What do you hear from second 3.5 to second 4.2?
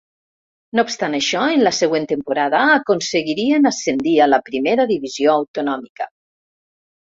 ascendir